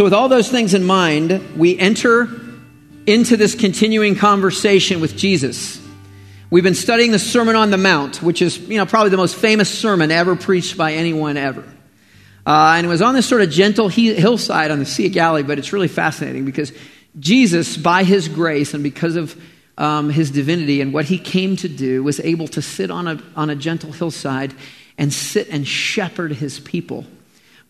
[0.00, 2.26] So, with all those things in mind, we enter
[3.06, 5.78] into this continuing conversation with Jesus.
[6.48, 9.36] We've been studying the Sermon on the Mount, which is, you know, probably the most
[9.36, 11.60] famous sermon ever preached by anyone ever.
[12.46, 15.42] Uh, and it was on this sort of gentle hillside on the Sea of Galilee,
[15.42, 16.72] but it's really fascinating because
[17.18, 19.38] Jesus, by his grace and because of
[19.76, 23.22] um, his divinity and what he came to do, was able to sit on a,
[23.36, 24.54] on a gentle hillside
[24.96, 27.04] and sit and shepherd his people.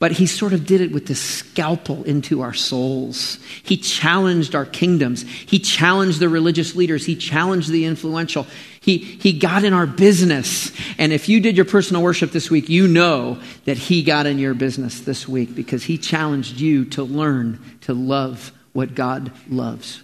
[0.01, 3.39] But he sort of did it with this scalpel into our souls.
[3.62, 5.23] He challenged our kingdoms.
[5.23, 7.04] He challenged the religious leaders.
[7.04, 8.46] He challenged the influential.
[8.81, 10.73] He, he got in our business.
[10.96, 14.39] And if you did your personal worship this week, you know that he got in
[14.39, 20.03] your business this week because he challenged you to learn to love what God loves.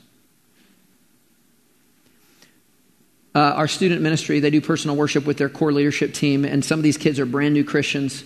[3.34, 6.78] Uh, our student ministry, they do personal worship with their core leadership team, and some
[6.78, 8.24] of these kids are brand new Christians.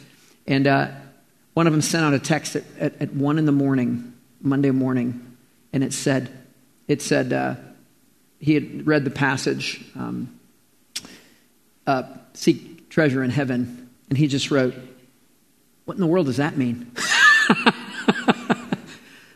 [0.48, 0.88] And uh,
[1.60, 4.70] one of them sent out a text at, at, at 1 in the morning, Monday
[4.70, 5.36] morning,
[5.74, 6.30] and it said,
[6.88, 7.54] it said, uh,
[8.38, 10.40] he had read the passage, um,
[11.86, 14.72] uh, seek treasure in heaven, and he just wrote,
[15.84, 16.90] What in the world does that mean?
[17.46, 17.74] what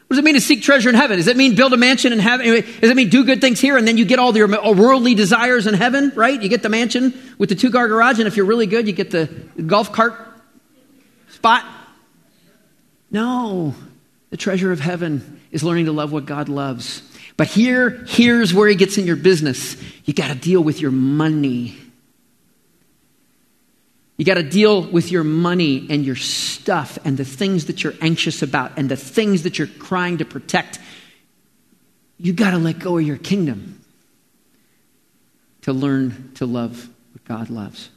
[0.08, 1.18] does it mean to seek treasure in heaven?
[1.18, 2.46] Does it mean build a mansion in heaven?
[2.46, 5.66] Does it mean do good things here and then you get all your worldly desires
[5.66, 6.42] in heaven, right?
[6.42, 8.94] You get the mansion with the two car garage, and if you're really good, you
[8.94, 9.26] get the
[9.66, 10.14] golf cart
[11.28, 11.66] spot.
[13.14, 13.76] No,
[14.30, 17.00] the treasure of heaven is learning to love what God loves.
[17.36, 19.76] But here, here's where he gets in your business.
[20.04, 21.76] You got to deal with your money.
[24.16, 27.94] You got to deal with your money and your stuff and the things that you're
[28.00, 30.80] anxious about and the things that you're trying to protect.
[32.18, 33.80] You got to let go of your kingdom
[35.62, 37.90] to learn to love what God loves.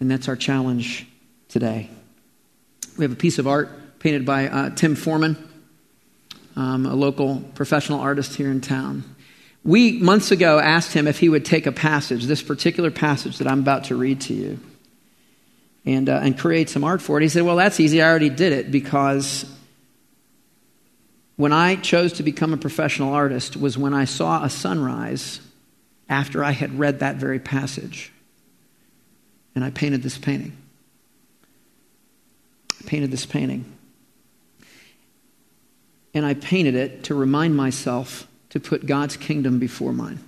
[0.00, 1.06] And that's our challenge
[1.48, 1.88] today.
[2.96, 5.36] We have a piece of art painted by uh, Tim Foreman,
[6.54, 9.02] um, a local professional artist here in town.
[9.64, 13.48] We, months ago, asked him if he would take a passage, this particular passage that
[13.48, 14.60] I'm about to read to you,
[15.84, 17.22] and, uh, and create some art for it.
[17.22, 18.00] He said, Well, that's easy.
[18.00, 19.44] I already did it because
[21.36, 25.40] when I chose to become a professional artist was when I saw a sunrise
[26.08, 28.12] after I had read that very passage.
[29.56, 30.56] And I painted this painting
[32.86, 33.64] painted this painting.
[36.14, 40.20] And I painted it to remind myself to put God's kingdom before mine.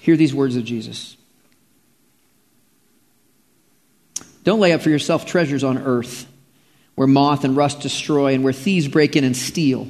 [0.00, 1.16] Hear these words of Jesus.
[4.44, 6.26] Don't lay up for yourself treasures on earth
[6.94, 9.88] where moth and rust destroy and where thieves break in and steal.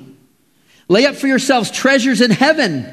[0.89, 2.87] Lay up for yourselves treasures in heaven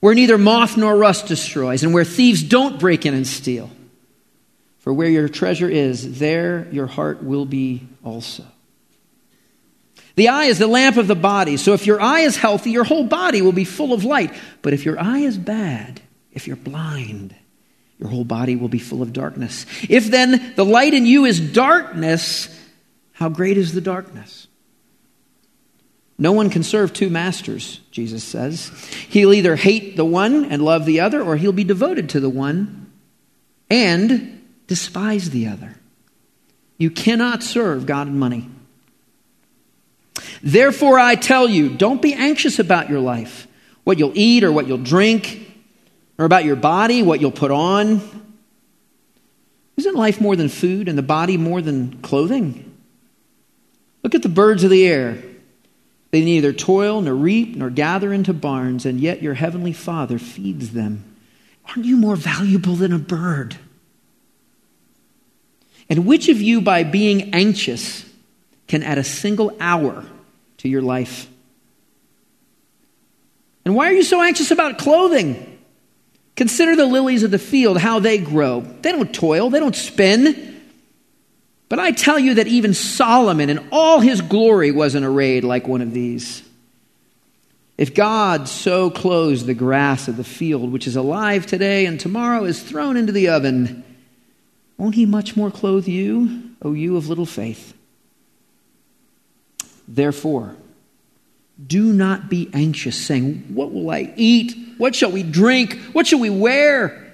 [0.00, 3.70] where neither moth nor rust destroys and where thieves don't break in and steal.
[4.78, 8.44] For where your treasure is, there your heart will be also.
[10.14, 11.56] The eye is the lamp of the body.
[11.56, 14.34] So if your eye is healthy, your whole body will be full of light.
[14.62, 16.00] But if your eye is bad,
[16.32, 17.34] if you're blind,
[17.98, 19.66] your whole body will be full of darkness.
[19.88, 22.48] If then the light in you is darkness,
[23.12, 24.48] how great is the darkness?
[26.18, 28.72] No one can serve two masters, Jesus says.
[29.08, 32.28] He'll either hate the one and love the other, or he'll be devoted to the
[32.28, 32.90] one
[33.70, 34.37] and
[34.68, 35.74] despise the other.
[36.76, 38.48] You cannot serve God and money.
[40.42, 43.48] Therefore, I tell you, don't be anxious about your life,
[43.82, 45.52] what you'll eat or what you'll drink,
[46.18, 48.00] or about your body, what you'll put on.
[49.76, 52.76] Isn't life more than food and the body more than clothing?
[54.04, 55.22] Look at the birds of the air.
[56.10, 60.72] They neither toil nor reap nor gather into barns, and yet your heavenly Father feeds
[60.72, 61.04] them.
[61.68, 63.56] Aren't you more valuable than a bird?
[65.90, 68.04] And which of you, by being anxious,
[68.66, 70.04] can add a single hour
[70.58, 71.28] to your life?
[73.64, 75.58] And why are you so anxious about clothing?
[76.36, 78.60] Consider the lilies of the field, how they grow.
[78.60, 80.62] They don't toil, they don't spin.
[81.68, 85.82] But I tell you that even Solomon in all his glory wasn't arrayed like one
[85.82, 86.42] of these.
[87.76, 92.44] If God so clothes the grass of the field, which is alive today and tomorrow
[92.44, 93.84] is thrown into the oven,
[94.78, 97.74] won't he much more clothe you, O you of little faith?
[99.86, 100.56] Therefore,
[101.64, 104.56] do not be anxious, saying, What will I eat?
[104.78, 105.76] What shall we drink?
[105.92, 107.12] What shall we wear?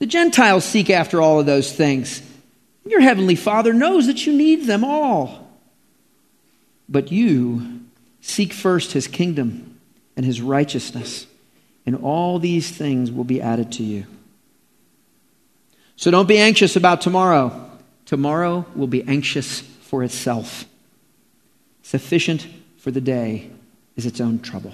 [0.00, 2.22] The Gentiles seek after all of those things.
[2.84, 5.48] Your heavenly Father knows that you need them all.
[6.88, 7.82] But you
[8.20, 9.78] seek first his kingdom
[10.16, 11.26] and his righteousness,
[11.86, 14.06] and all these things will be added to you.
[16.00, 17.70] So don't be anxious about tomorrow.
[18.06, 20.64] Tomorrow will be anxious for itself.
[21.82, 22.46] Sufficient
[22.78, 23.50] for the day
[23.96, 24.72] is its own trouble.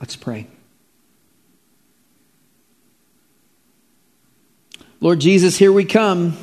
[0.00, 0.48] Let's pray.
[5.00, 6.36] Lord Jesus, here we come.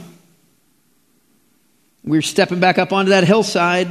[2.05, 3.89] We're stepping back up onto that hillside,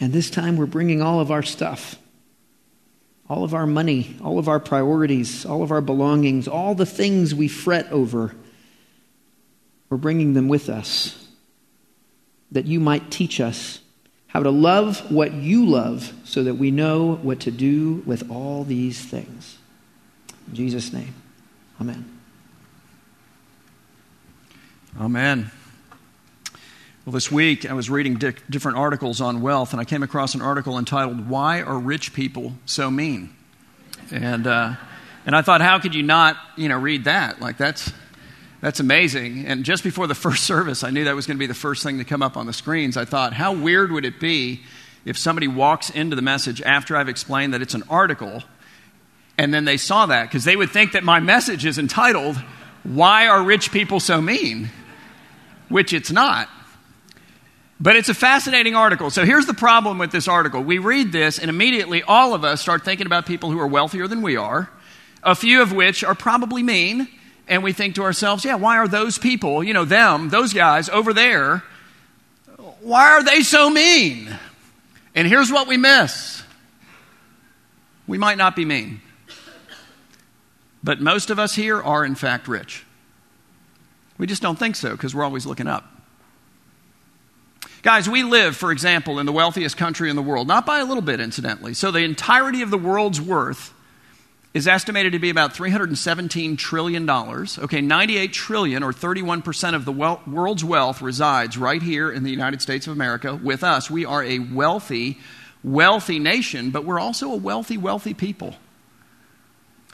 [0.00, 1.96] and this time we're bringing all of our stuff
[3.30, 7.32] all of our money, all of our priorities, all of our belongings, all the things
[7.32, 8.34] we fret over.
[9.88, 11.28] We're bringing them with us
[12.50, 13.78] that you might teach us
[14.26, 18.64] how to love what you love so that we know what to do with all
[18.64, 19.58] these things.
[20.48, 21.14] In Jesus' name,
[21.80, 22.04] amen.
[25.00, 25.52] Amen.
[27.10, 30.36] Well, this week I was reading di- different articles on wealth, and I came across
[30.36, 33.34] an article entitled "Why Are Rich People So Mean?"
[34.12, 34.74] and uh,
[35.26, 37.40] and I thought, how could you not, you know, read that?
[37.40, 37.92] Like that's
[38.60, 39.44] that's amazing.
[39.46, 41.82] And just before the first service, I knew that was going to be the first
[41.82, 42.96] thing to come up on the screens.
[42.96, 44.60] I thought, how weird would it be
[45.04, 48.44] if somebody walks into the message after I've explained that it's an article,
[49.36, 52.40] and then they saw that because they would think that my message is entitled
[52.84, 54.70] "Why Are Rich People So Mean?"
[55.68, 56.48] which it's not.
[57.80, 59.08] But it's a fascinating article.
[59.08, 60.62] So here's the problem with this article.
[60.62, 64.06] We read this, and immediately all of us start thinking about people who are wealthier
[64.06, 64.68] than we are,
[65.22, 67.08] a few of which are probably mean.
[67.48, 70.88] And we think to ourselves, yeah, why are those people, you know, them, those guys
[70.90, 71.64] over there,
[72.80, 74.38] why are they so mean?
[75.14, 76.42] And here's what we miss
[78.06, 79.00] we might not be mean,
[80.82, 82.84] but most of us here are, in fact, rich.
[84.18, 85.99] We just don't think so because we're always looking up.
[87.82, 90.84] Guys, we live, for example, in the wealthiest country in the world, not by a
[90.84, 91.72] little bit, incidentally.
[91.72, 93.72] So the entirety of the world's worth
[94.52, 97.08] is estimated to be about $317 trillion.
[97.08, 102.60] Okay, 98 trillion, or 31% of the world's wealth, resides right here in the United
[102.60, 103.90] States of America with us.
[103.90, 105.16] We are a wealthy,
[105.64, 108.56] wealthy nation, but we're also a wealthy, wealthy people.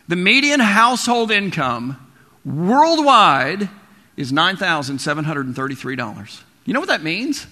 [0.08, 2.04] The median household income
[2.44, 3.68] worldwide
[4.16, 6.42] is $9,733.
[6.64, 7.46] You know what that means?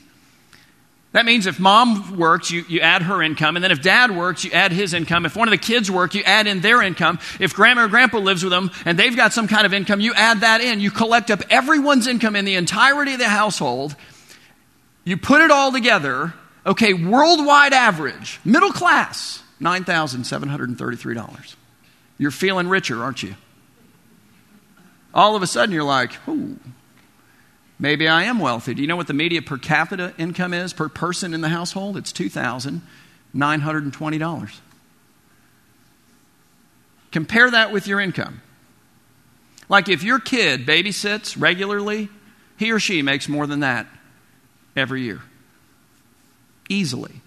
[1.15, 3.57] That means if mom works, you, you add her income.
[3.57, 5.25] And then if dad works, you add his income.
[5.25, 7.21] If one of the kids work, you add in their income.
[7.39, 10.13] If grandma or grandpa lives with them and they've got some kind of income, you
[10.13, 10.81] add that in.
[10.81, 13.95] You collect up everyone's income in the entirety of the household.
[15.05, 16.35] You put it all together.
[16.67, 21.55] Okay, worldwide average, middle class, $9,733.
[22.19, 23.37] You're feeling richer, aren't you?
[25.15, 26.59] All of a sudden, you're like, ooh,
[27.79, 28.75] Maybe I am wealthy.
[28.75, 31.97] Do you know what the media per capita income is per person in the household?
[31.97, 34.61] It's $2,920.
[37.11, 38.41] Compare that with your income.
[39.69, 42.09] Like if your kid babysits regularly,
[42.57, 43.87] he or she makes more than that
[44.77, 45.21] every year.
[46.69, 47.21] Easily.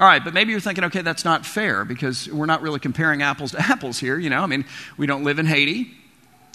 [0.00, 3.22] All right, but maybe you're thinking, okay, that's not fair because we're not really comparing
[3.22, 4.18] apples to apples here.
[4.18, 4.64] You know, I mean,
[4.96, 5.92] we don't live in Haiti.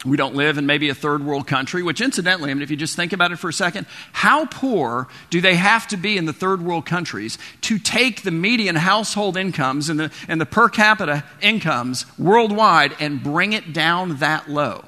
[0.05, 2.77] We don't live in maybe a third world country, which incidentally, I mean, if you
[2.77, 6.25] just think about it for a second, how poor do they have to be in
[6.25, 10.69] the third world countries to take the median household incomes and the, and the per
[10.69, 14.85] capita incomes worldwide and bring it down that low?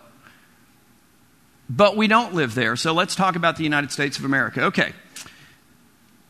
[1.69, 4.65] But we don't live there, so let's talk about the United States of America.
[4.65, 4.93] Okay.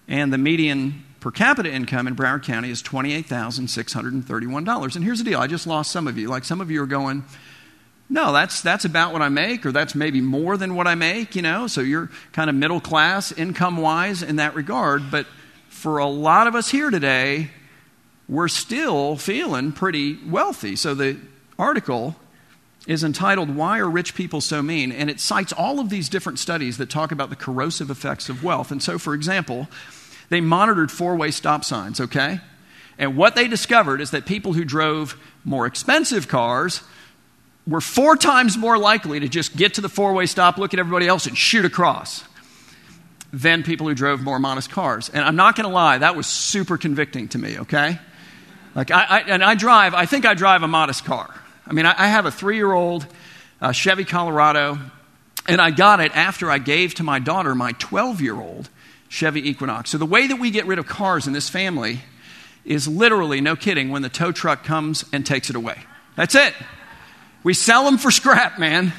[0.07, 4.97] And the median per capita income in Broward County is $28,631.
[4.97, 6.29] And here's the deal I just lost some of you.
[6.29, 7.25] Like some of you are going,
[8.11, 11.37] no, that's, that's about what I make, or that's maybe more than what I make,
[11.37, 11.67] you know.
[11.67, 15.11] So you're kind of middle class, income wise, in that regard.
[15.11, 15.27] But
[15.69, 17.51] for a lot of us here today,
[18.27, 20.75] we're still feeling pretty wealthy.
[20.75, 21.19] So the
[21.59, 22.17] article
[22.87, 24.91] is entitled Why Are Rich People So Mean?
[24.91, 28.43] And it cites all of these different studies that talk about the corrosive effects of
[28.43, 28.71] wealth.
[28.71, 29.69] And so, for example,
[30.31, 32.41] they monitored four way stop signs, okay?
[32.97, 36.83] And what they discovered is that people who drove more expensive cars
[37.69, 40.81] were four times more likely to just get to the four way stop, look at
[40.81, 42.25] everybody else, and shoot across
[43.33, 45.11] than people who drove more modest cars.
[45.11, 47.99] And I'm not going to lie, that was super convicting to me, okay?
[48.75, 51.33] Like, I, I, and I drive, I think I drive a modest car.
[51.67, 53.07] I mean, I, I have a three year old
[53.61, 54.79] uh, Chevy Colorado,
[55.47, 58.71] and I got it after I gave to my daughter my 12 year old
[59.11, 59.91] Chevy Equinox.
[59.91, 62.01] So the way that we get rid of cars in this family
[62.65, 65.83] is literally, no kidding, when the tow truck comes and takes it away.
[66.17, 66.55] That's it.
[67.43, 68.93] We sell them for scrap, man.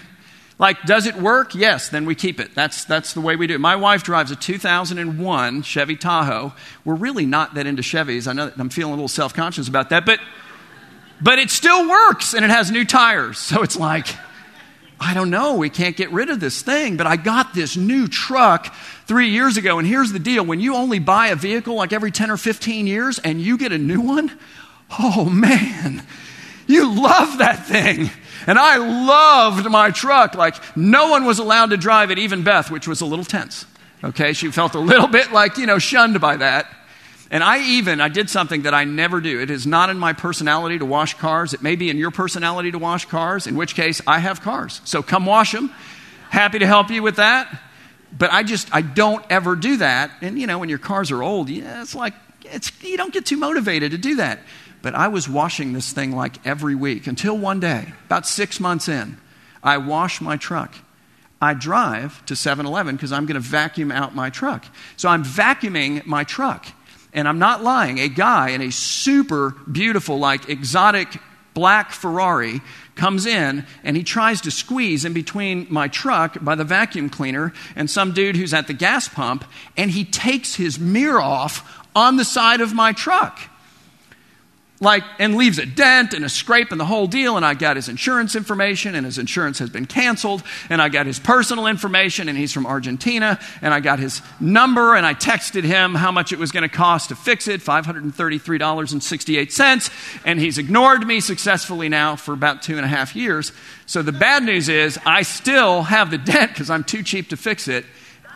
[0.59, 1.55] Like, does it work?
[1.55, 2.53] Yes, then we keep it.
[2.53, 3.61] That's, that's the way we do it.
[3.61, 6.53] My wife drives a 2001 Chevy Tahoe.
[6.83, 8.27] We're really not that into Chevys.
[8.27, 10.19] I know I'm feeling a little self conscious about that, but,
[11.21, 13.37] but it still works and it has new tires.
[13.37, 14.07] So it's like,
[14.99, 18.09] I don't know, we can't get rid of this thing, but I got this new
[18.09, 21.93] truck three years ago, and here's the deal when you only buy a vehicle like
[21.93, 24.37] every 10 or 15 years and you get a new one,
[24.99, 26.03] oh man,
[26.67, 28.09] you love that thing.
[28.47, 30.35] And I loved my truck.
[30.35, 33.65] Like, no one was allowed to drive it, even Beth, which was a little tense.
[34.03, 36.67] Okay, she felt a little bit like, you know, shunned by that.
[37.31, 39.39] And I even, I did something that I never do.
[39.39, 41.53] It is not in my personality to wash cars.
[41.53, 44.81] It may be in your personality to wash cars, in which case I have cars.
[44.83, 45.71] So come wash them.
[46.31, 47.61] Happy to help you with that.
[48.17, 50.11] But I just, I don't ever do that.
[50.21, 52.15] And, you know, when your cars are old, yeah, it's like,
[52.45, 54.39] it's, you don't get too motivated to do that.
[54.81, 58.87] But I was washing this thing like every week until one day, about six months
[58.87, 59.17] in,
[59.61, 60.73] I wash my truck.
[61.41, 64.65] I drive to 7 Eleven because I'm going to vacuum out my truck.
[64.97, 66.65] So I'm vacuuming my truck.
[67.13, 67.99] And I'm not lying.
[67.99, 71.07] A guy in a super beautiful, like exotic
[71.53, 72.61] black Ferrari
[72.95, 77.51] comes in and he tries to squeeze in between my truck by the vacuum cleaner
[77.75, 79.43] and some dude who's at the gas pump,
[79.75, 83.48] and he takes his mirror off on the side of my truck
[84.81, 87.75] like and leaves a dent and a scrape and the whole deal and i got
[87.75, 92.29] his insurance information and his insurance has been canceled and i got his personal information
[92.29, 96.31] and he's from argentina and i got his number and i texted him how much
[96.31, 102.15] it was going to cost to fix it $533.68 and he's ignored me successfully now
[102.15, 103.51] for about two and a half years.
[103.85, 107.37] So the bad news is i still have the dent because i'm too cheap to
[107.37, 107.85] fix it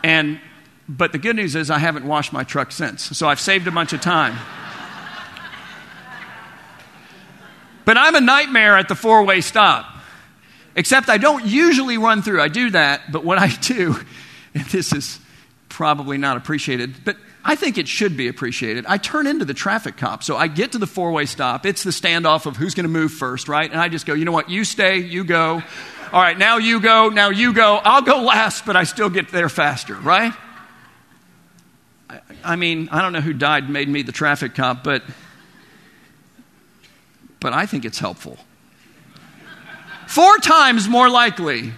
[0.02, 0.40] and
[0.86, 3.16] but the good news is i haven't washed my truck since.
[3.16, 4.36] So i've saved a bunch of time
[7.84, 9.86] But I'm a nightmare at the four way stop.
[10.76, 12.40] Except I don't usually run through.
[12.40, 13.96] I do that, but what I do,
[14.54, 15.20] and this is
[15.68, 18.86] probably not appreciated, but I think it should be appreciated.
[18.86, 20.22] I turn into the traffic cop.
[20.22, 21.66] So I get to the four way stop.
[21.66, 23.70] It's the standoff of who's going to move first, right?
[23.70, 24.48] And I just go, you know what?
[24.48, 25.62] You stay, you go.
[26.12, 27.76] All right, now you go, now you go.
[27.82, 30.32] I'll go last, but I still get there faster, right?
[32.08, 35.02] I, I mean, I don't know who died made me the traffic cop, but
[37.44, 38.38] but I think it's helpful.
[40.06, 41.74] Four times more likely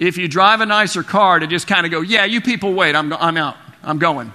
[0.00, 2.96] if you drive a nicer car to just kind of go, yeah, you people wait,
[2.96, 4.32] I'm, I'm out, I'm going.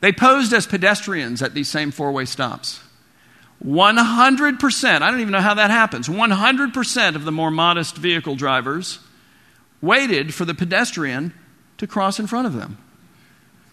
[0.00, 2.80] They posed as pedestrians at these same four way stops.
[3.64, 8.98] 100%, I don't even know how that happens, 100% of the more modest vehicle drivers
[9.80, 11.32] waited for the pedestrian
[11.78, 12.76] to cross in front of them.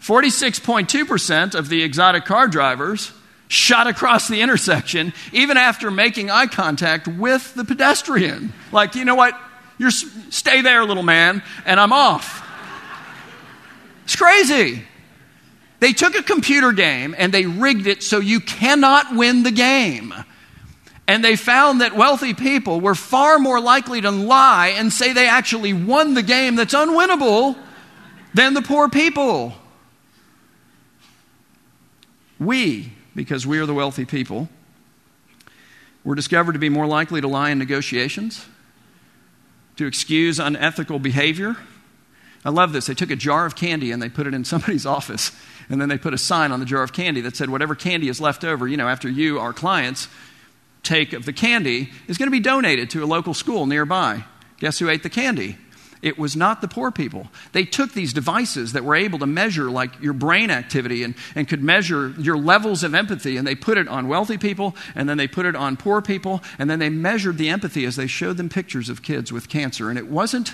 [0.02, 3.12] 46.2% of the exotic car drivers
[3.48, 8.54] shot across the intersection, even after making eye contact with the pedestrian.
[8.72, 9.40] Like, you know what?
[9.78, 12.42] You stay there, little man, and I'm off.
[14.06, 14.84] It's crazy.
[15.80, 20.14] They took a computer game and they rigged it so you cannot win the game.
[21.08, 25.28] And they found that wealthy people were far more likely to lie and say they
[25.28, 27.56] actually won the game that's unwinnable
[28.34, 29.54] than the poor people.
[32.40, 34.50] We because we are the wealthy people.
[36.04, 38.46] We're discovered to be more likely to lie in negotiations,
[39.78, 41.56] to excuse unethical behavior.
[42.44, 42.86] I love this.
[42.86, 45.32] They took a jar of candy and they put it in somebody's office,
[45.70, 48.08] and then they put a sign on the jar of candy that said, Whatever candy
[48.08, 50.08] is left over, you know, after you, our clients,
[50.84, 54.24] take of the candy, is going to be donated to a local school nearby.
[54.60, 55.58] Guess who ate the candy?
[56.06, 57.30] It was not the poor people.
[57.52, 61.48] They took these devices that were able to measure like your brain activity and, and
[61.48, 65.18] could measure your levels of empathy, and they put it on wealthy people, and then
[65.18, 68.38] they put it on poor people, and then they measured the empathy as they showed
[68.38, 69.90] them pictures of kids with cancer.
[69.90, 70.54] And it wasn't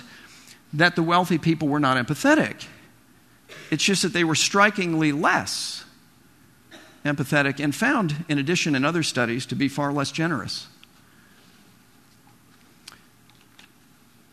[0.72, 2.64] that the wealthy people were not empathetic.
[3.70, 5.84] It's just that they were strikingly less
[7.04, 10.66] empathetic and found, in addition, in other studies, to be far less generous.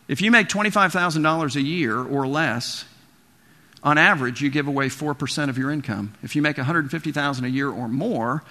[0.09, 2.83] If you make $25,000 a year or less,
[3.83, 6.15] on average, you give away 4% of your income.
[6.23, 8.43] If you make $150,000 a year or more,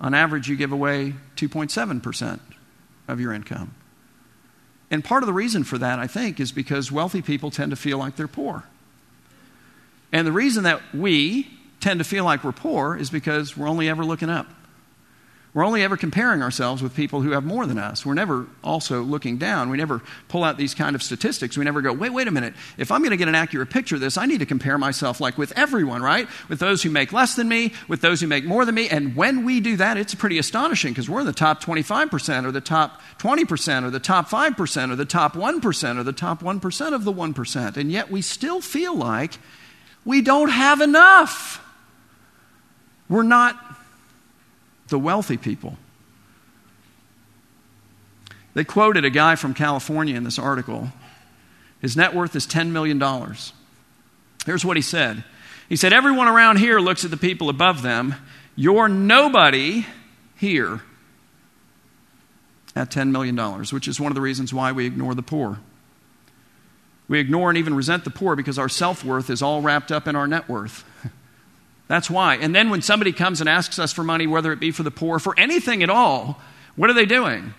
[0.00, 2.40] on average, you give away 2.7%
[3.08, 3.74] of your income.
[4.90, 7.76] And part of the reason for that, I think, is because wealthy people tend to
[7.76, 8.64] feel like they're poor.
[10.12, 11.46] And the reason that we
[11.80, 14.46] tend to feel like we're poor is because we're only ever looking up.
[15.54, 18.06] We're only ever comparing ourselves with people who have more than us.
[18.06, 19.68] We're never also looking down.
[19.68, 21.58] We never pull out these kind of statistics.
[21.58, 22.54] We never go, wait, wait a minute.
[22.78, 25.20] If I'm going to get an accurate picture of this, I need to compare myself
[25.20, 26.26] like with everyone, right?
[26.48, 28.88] With those who make less than me, with those who make more than me.
[28.88, 32.50] And when we do that, it's pretty astonishing because we're in the top 25% or
[32.50, 36.94] the top 20% or the top 5% or the top 1% or the top 1%
[36.94, 37.76] of the 1%.
[37.76, 39.38] And yet we still feel like
[40.06, 41.62] we don't have enough.
[43.10, 43.56] We're not
[44.92, 45.76] the wealthy people.
[48.54, 50.92] They quoted a guy from California in this article.
[51.80, 53.02] His net worth is $10 million.
[54.46, 55.24] Here's what he said
[55.68, 58.14] He said, Everyone around here looks at the people above them.
[58.54, 59.86] You're nobody
[60.36, 60.82] here
[62.76, 63.36] at $10 million,
[63.72, 65.58] which is one of the reasons why we ignore the poor.
[67.08, 70.06] We ignore and even resent the poor because our self worth is all wrapped up
[70.06, 70.84] in our net worth.
[71.92, 72.36] That's why.
[72.36, 74.90] And then when somebody comes and asks us for money, whether it be for the
[74.90, 76.40] poor, for anything at all,
[76.74, 77.52] what are they doing?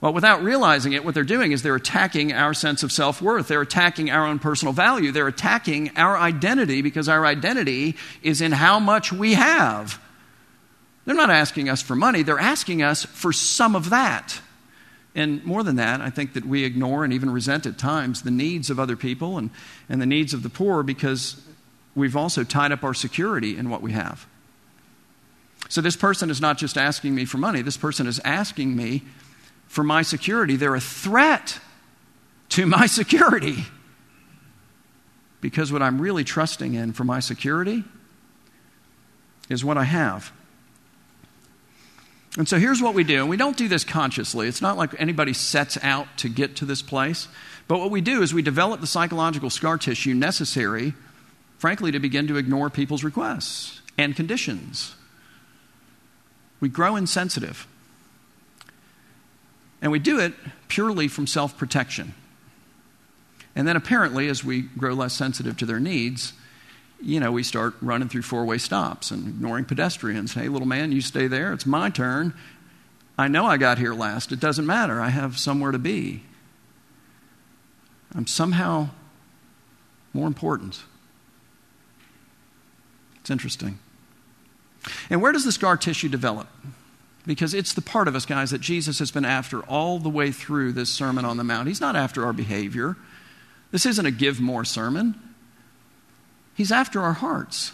[0.00, 3.46] Well, without realizing it, what they're doing is they're attacking our sense of self worth.
[3.46, 5.12] They're attacking our own personal value.
[5.12, 10.00] They're attacking our identity because our identity is in how much we have.
[11.04, 14.40] They're not asking us for money, they're asking us for some of that.
[15.14, 18.30] And more than that, I think that we ignore and even resent at times the
[18.30, 19.50] needs of other people and,
[19.90, 21.36] and the needs of the poor because
[21.94, 24.26] we've also tied up our security in what we have.
[25.68, 29.02] So this person is not just asking me for money, this person is asking me
[29.66, 30.56] for my security.
[30.56, 31.60] They're a threat
[32.50, 33.66] to my security.
[35.40, 37.84] Because what I'm really trusting in for my security
[39.48, 40.32] is what I have.
[42.36, 43.20] And so here's what we do.
[43.20, 44.48] And we don't do this consciously.
[44.48, 47.28] It's not like anybody sets out to get to this place.
[47.66, 50.94] But what we do is we develop the psychological scar tissue necessary
[51.58, 54.94] frankly, to begin to ignore people's requests and conditions.
[56.60, 57.66] We grow insensitive.
[59.80, 60.34] And we do it
[60.68, 62.14] purely from self protection.
[63.54, 66.32] And then apparently, as we grow less sensitive to their needs,
[67.00, 70.34] you know, we start running through four way stops and ignoring pedestrians.
[70.34, 71.52] Hey, little man, you stay there.
[71.52, 72.34] It's my turn.
[73.16, 74.30] I know I got here last.
[74.30, 75.00] It doesn't matter.
[75.00, 76.22] I have somewhere to be.
[78.14, 78.90] I'm somehow
[80.12, 80.82] more important.
[83.28, 83.78] It's interesting.
[85.10, 86.48] And where does the scar tissue develop?
[87.26, 90.32] Because it's the part of us, guys, that Jesus has been after all the way
[90.32, 91.68] through this Sermon on the Mount.
[91.68, 92.96] He's not after our behavior.
[93.70, 95.14] This isn't a give more sermon.
[96.54, 97.72] He's after our hearts.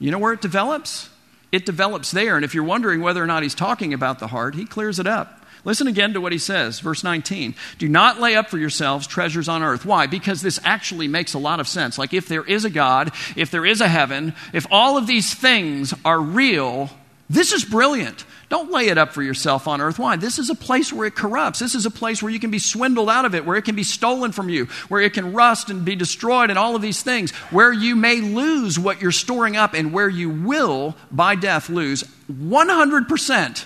[0.00, 1.08] You know where it develops?
[1.52, 2.34] It develops there.
[2.34, 5.06] And if you're wondering whether or not he's talking about the heart, he clears it
[5.06, 5.35] up.
[5.66, 7.56] Listen again to what he says, verse 19.
[7.78, 9.84] Do not lay up for yourselves treasures on earth.
[9.84, 10.06] Why?
[10.06, 11.98] Because this actually makes a lot of sense.
[11.98, 15.34] Like if there is a God, if there is a heaven, if all of these
[15.34, 16.88] things are real,
[17.28, 18.24] this is brilliant.
[18.48, 19.98] Don't lay it up for yourself on earth.
[19.98, 20.14] Why?
[20.14, 21.58] This is a place where it corrupts.
[21.58, 23.74] This is a place where you can be swindled out of it, where it can
[23.74, 27.02] be stolen from you, where it can rust and be destroyed, and all of these
[27.02, 31.68] things, where you may lose what you're storing up, and where you will, by death,
[31.68, 33.64] lose 100%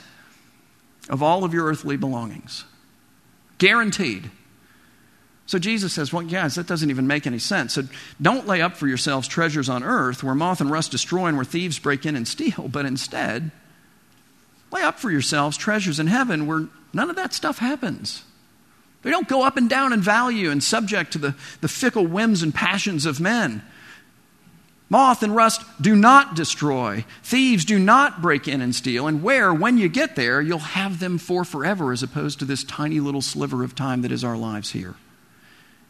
[1.10, 2.64] of all of your earthly belongings.
[3.58, 4.30] Guaranteed.
[5.44, 7.74] So Jesus says, Well, guys, that doesn't even make any sense.
[7.74, 7.82] So
[8.22, 11.44] don't lay up for yourselves treasures on earth where moth and rust destroy and where
[11.44, 13.50] thieves break in and steal, but instead,
[14.70, 18.22] lay up for yourselves treasures in heaven where none of that stuff happens.
[19.02, 22.42] They don't go up and down in value and subject to the, the fickle whims
[22.42, 23.62] and passions of men.
[24.90, 27.04] Moth and rust do not destroy.
[27.22, 29.06] Thieves do not break in and steal.
[29.06, 32.64] And where, when you get there, you'll have them for forever as opposed to this
[32.64, 34.96] tiny little sliver of time that is our lives here.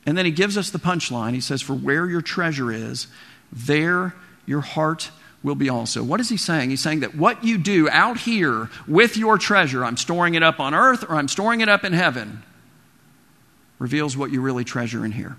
[0.04, 1.32] And then he gives us the punchline.
[1.32, 3.06] He says, For where your treasure is,
[3.50, 5.10] there your heart
[5.42, 6.02] will be also.
[6.02, 6.68] What is he saying?
[6.68, 10.60] He's saying that what you do out here with your treasure, I'm storing it up
[10.60, 12.42] on earth or I'm storing it up in heaven,
[13.78, 15.38] reveals what you really treasure in here.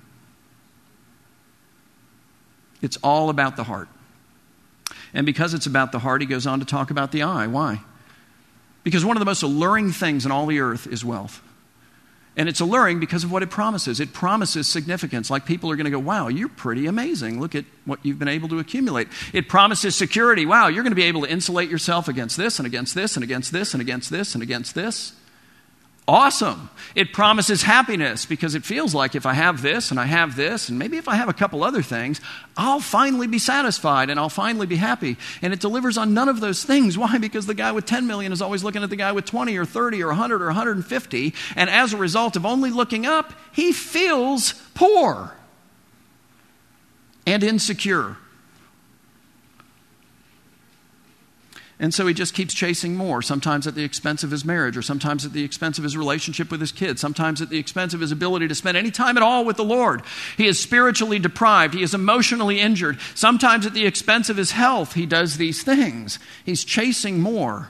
[2.81, 3.87] It's all about the heart.
[5.13, 7.47] And because it's about the heart, he goes on to talk about the eye.
[7.47, 7.81] Why?
[8.83, 11.41] Because one of the most alluring things in all the earth is wealth.
[12.37, 13.99] And it's alluring because of what it promises.
[13.99, 15.29] It promises significance.
[15.29, 17.41] Like people are going to go, wow, you're pretty amazing.
[17.41, 19.09] Look at what you've been able to accumulate.
[19.33, 20.45] It promises security.
[20.45, 23.23] Wow, you're going to be able to insulate yourself against this and against this and
[23.23, 25.13] against this and against this and against this.
[26.07, 26.69] Awesome.
[26.93, 30.67] It promises happiness because it feels like if I have this and I have this,
[30.67, 32.19] and maybe if I have a couple other things,
[32.57, 35.15] I'll finally be satisfied and I'll finally be happy.
[35.41, 36.97] And it delivers on none of those things.
[36.97, 37.17] Why?
[37.17, 39.63] Because the guy with 10 million is always looking at the guy with 20 or
[39.63, 41.33] 30 or 100 or 150.
[41.55, 45.35] And as a result of only looking up, he feels poor
[47.25, 48.17] and insecure.
[51.81, 54.83] And so he just keeps chasing more, sometimes at the expense of his marriage, or
[54.83, 58.01] sometimes at the expense of his relationship with his kids, sometimes at the expense of
[58.01, 60.03] his ability to spend any time at all with the Lord.
[60.37, 64.93] He is spiritually deprived, he is emotionally injured, sometimes at the expense of his health.
[64.93, 66.19] He does these things.
[66.45, 67.69] He's chasing more,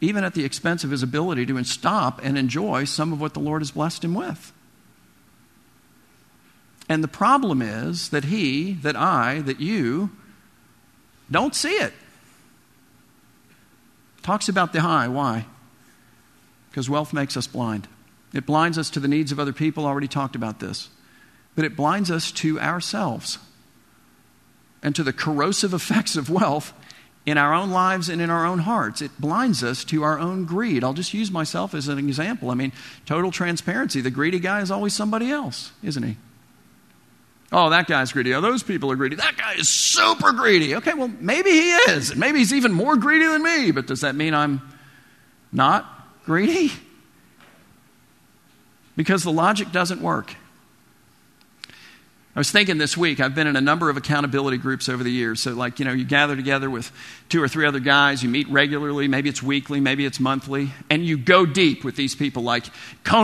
[0.00, 3.40] even at the expense of his ability to stop and enjoy some of what the
[3.40, 4.52] Lord has blessed him with.
[6.88, 10.10] And the problem is that he, that I, that you
[11.30, 11.92] don't see it.
[14.24, 15.06] Talks about the high.
[15.06, 15.44] Why?
[16.70, 17.86] Because wealth makes us blind.
[18.32, 19.84] It blinds us to the needs of other people.
[19.84, 20.88] Already talked about this.
[21.54, 23.38] But it blinds us to ourselves
[24.82, 26.72] and to the corrosive effects of wealth
[27.26, 29.02] in our own lives and in our own hearts.
[29.02, 30.82] It blinds us to our own greed.
[30.82, 32.50] I'll just use myself as an example.
[32.50, 32.72] I mean,
[33.04, 34.00] total transparency.
[34.00, 36.16] The greedy guy is always somebody else, isn't he?
[37.56, 38.34] Oh, that guy's greedy.
[38.34, 39.14] Oh, those people are greedy.
[39.14, 40.74] That guy is super greedy.
[40.74, 42.16] Okay, well, maybe he is.
[42.16, 44.60] Maybe he's even more greedy than me, but does that mean I'm
[45.52, 45.86] not
[46.24, 46.72] greedy?
[48.96, 50.34] Because the logic doesn't work.
[52.34, 55.12] I was thinking this week, I've been in a number of accountability groups over the
[55.12, 55.40] years.
[55.40, 56.90] So, like, you know, you gather together with
[57.28, 61.06] two or three other guys, you meet regularly, maybe it's weekly, maybe it's monthly, and
[61.06, 62.64] you go deep with these people, like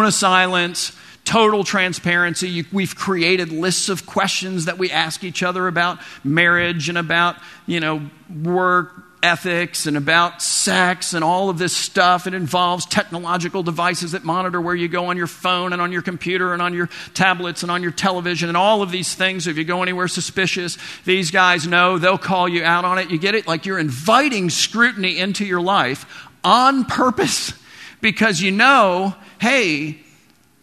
[0.07, 0.97] of silence,
[1.31, 2.67] total transparency.
[2.73, 7.79] We've created lists of questions that we ask each other about marriage and about, you
[7.79, 8.11] know,
[8.43, 8.91] work
[9.23, 12.27] ethics and about sex and all of this stuff.
[12.27, 16.03] It involves technological devices that monitor where you go on your phone and on your
[16.03, 19.47] computer and on your tablets and on your television and all of these things.
[19.47, 23.09] If you go anywhere suspicious, these guys know they'll call you out on it.
[23.09, 23.47] You get it?
[23.47, 27.53] Like you're inviting scrutiny into your life on purpose
[28.01, 30.01] because you know, hey,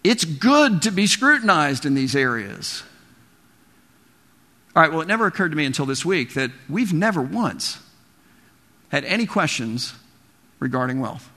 [0.10, 2.84] it's good to be scrutinized in these areas.
[4.76, 7.80] All right, well, it never occurred to me until this week that we've never once
[8.90, 9.94] had any questions
[10.60, 11.30] regarding wealth.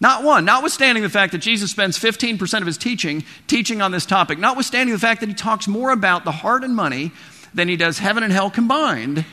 [0.00, 4.06] Not one, notwithstanding the fact that Jesus spends 15% of his teaching teaching on this
[4.06, 7.12] topic, notwithstanding the fact that he talks more about the heart and money
[7.54, 9.24] than he does heaven and hell combined,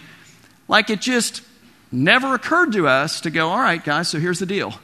[0.67, 1.41] like it just
[1.91, 4.75] never occurred to us to go, all right, guys, so here's the deal.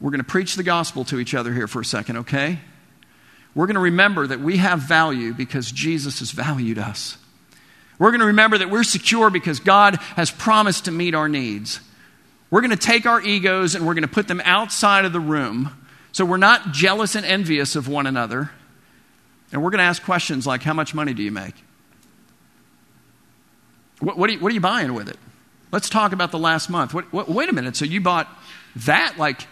[0.00, 2.58] We're going to preach the gospel to each other here for a second, okay?
[3.54, 7.18] We're going to remember that we have value because Jesus has valued us.
[7.98, 11.80] We're going to remember that we're secure because God has promised to meet our needs.
[12.50, 15.20] We're going to take our egos and we're going to put them outside of the
[15.20, 15.76] room
[16.12, 18.50] so we're not jealous and envious of one another.
[19.52, 21.54] And we're going to ask questions like How much money do you make?
[24.00, 25.16] What, what, are, you, what are you buying with it?
[25.70, 26.94] Let's talk about the last month.
[26.94, 27.76] What, wait a minute.
[27.76, 28.28] So you bought
[28.76, 29.18] that?
[29.18, 29.46] Like,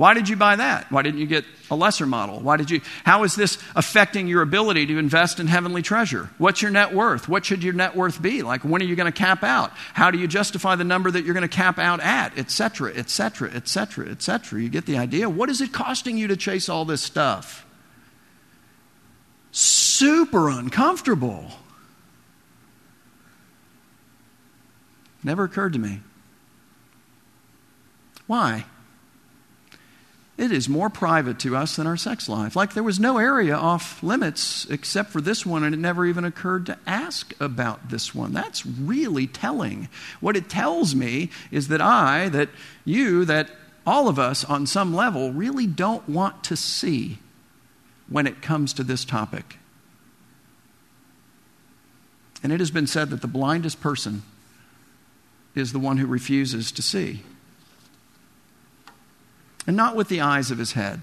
[0.00, 0.90] why did you buy that?
[0.90, 2.40] Why didn't you get a lesser model?
[2.40, 6.30] Why did you How is this affecting your ability to invest in heavenly treasure?
[6.38, 7.28] What's your net worth?
[7.28, 8.40] What should your net worth be?
[8.40, 9.72] Like when are you going to cap out?
[9.92, 13.50] How do you justify the number that you're going to cap out at, etc., etc.,
[13.50, 14.62] etc., etc.
[14.62, 15.28] You get the idea?
[15.28, 17.66] What is it costing you to chase all this stuff?
[19.52, 21.44] Super uncomfortable.
[25.22, 26.00] Never occurred to me.
[28.26, 28.64] Why?
[30.40, 32.56] It is more private to us than our sex life.
[32.56, 36.24] Like there was no area off limits except for this one, and it never even
[36.24, 38.32] occurred to ask about this one.
[38.32, 39.90] That's really telling.
[40.18, 42.48] What it tells me is that I, that
[42.86, 43.50] you, that
[43.86, 47.18] all of us on some level really don't want to see
[48.08, 49.58] when it comes to this topic.
[52.42, 54.22] And it has been said that the blindest person
[55.54, 57.24] is the one who refuses to see
[59.66, 61.00] and not with the eyes of his head,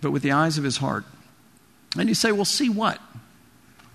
[0.00, 1.04] but with the eyes of his heart.
[1.96, 3.00] And you say, well, see what?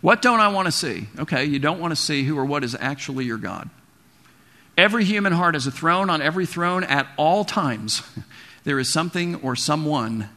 [0.02, 1.08] What don't I want to see?
[1.20, 3.70] Okay, you don't want to see who or what is actually your God.
[4.78, 6.10] Every human heart is a throne.
[6.10, 8.04] On every throne, at all times,
[8.64, 10.30] there is something or someone.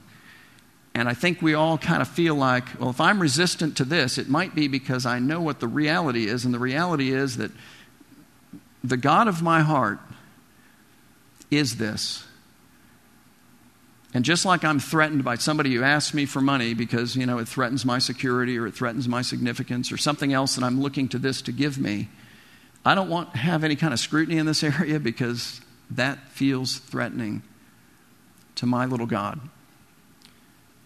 [0.95, 4.19] And I think we all kind of feel like, well, if I'm resistant to this,
[4.19, 6.45] it might be because I know what the reality is.
[6.45, 7.53] And the reality is that
[8.83, 10.01] the God of my heart
[11.51, 12.25] is this.
[14.13, 17.39] And just like I'm threatened by somebody who asks me for money because, you know,
[17.39, 21.09] it threatens my security or it threatens my significance or something else that I'm looking
[21.11, 22.09] to this to give me,
[22.85, 25.61] I don't want to have any kind of scrutiny in this area because
[25.91, 27.43] that feels threatening
[28.57, 29.41] to my little God,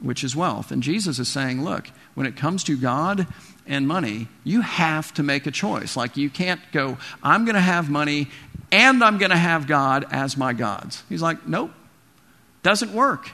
[0.01, 0.71] which is wealth.
[0.71, 3.27] And Jesus is saying, look, when it comes to God
[3.67, 5.97] and money, you have to make a choice.
[5.97, 8.29] Like, you can't go, I'm going to have money
[8.75, 11.05] and I'm going to have God as my gods.
[11.09, 11.71] He's like, nope,
[12.65, 13.31] doesn't work.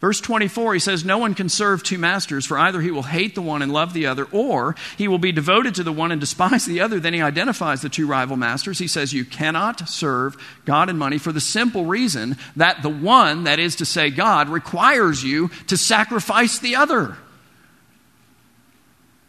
[0.00, 3.34] Verse 24, he says, No one can serve two masters, for either he will hate
[3.34, 6.20] the one and love the other, or he will be devoted to the one and
[6.20, 7.00] despise the other.
[7.00, 8.78] Then he identifies the two rival masters.
[8.78, 13.42] He says, You cannot serve God and money for the simple reason that the one,
[13.42, 17.16] that is to say, God, requires you to sacrifice the other,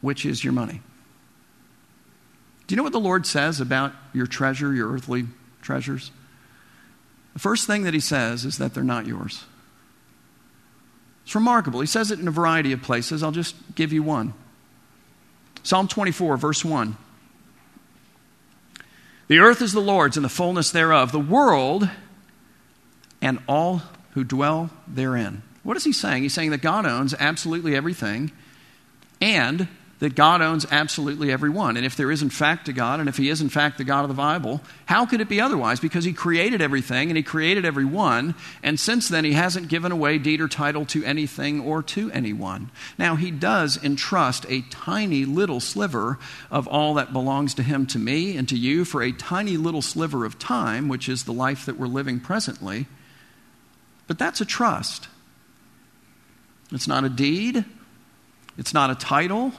[0.02, 0.82] which is your money.
[2.70, 5.26] Do you know what the Lord says about your treasure, your earthly
[5.64, 6.12] treasures?
[7.34, 9.44] The first thing that he says is that they're not yours.
[11.24, 11.80] It's remarkable.
[11.80, 13.24] He says it in a variety of places.
[13.24, 14.36] I'll just give you one.
[15.64, 16.96] Psalm 24, verse 1.
[19.30, 21.90] The earth is the Lord's and the fullness thereof, the world
[23.20, 25.42] and all who dwell therein.
[25.64, 26.22] What is he saying?
[26.22, 28.32] He's saying that God owns absolutely everything
[29.20, 29.68] and
[30.00, 31.76] that God owns absolutely everyone.
[31.76, 33.84] And if there is in fact a God, and if He is in fact the
[33.84, 35.82] God of the Bible, how could it be otherwise?
[35.82, 38.34] Because He created everything and He created everyone,
[38.64, 42.72] and since then He hasn't given away deed or title to anything or to anyone.
[42.98, 46.18] Now, He does entrust a tiny little sliver
[46.50, 49.82] of all that belongs to Him to me and to you for a tiny little
[49.82, 52.88] sliver of time, which is the life that we're living presently.
[54.08, 55.10] But that's a trust.
[56.72, 57.66] It's not a deed,
[58.58, 59.52] it's not a title.